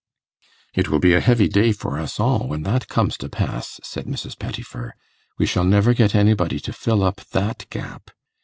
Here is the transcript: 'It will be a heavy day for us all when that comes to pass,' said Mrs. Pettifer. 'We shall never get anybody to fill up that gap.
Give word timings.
'It 0.73 0.87
will 0.89 0.97
be 0.97 1.13
a 1.13 1.19
heavy 1.21 1.47
day 1.47 1.71
for 1.71 1.99
us 1.99 2.19
all 2.19 2.47
when 2.47 2.63
that 2.63 2.87
comes 2.87 3.15
to 3.17 3.29
pass,' 3.29 3.79
said 3.83 4.07
Mrs. 4.07 4.35
Pettifer. 4.39 4.95
'We 5.37 5.45
shall 5.45 5.63
never 5.63 5.93
get 5.93 6.15
anybody 6.15 6.59
to 6.61 6.73
fill 6.73 7.03
up 7.03 7.21
that 7.33 7.69
gap. 7.69 8.09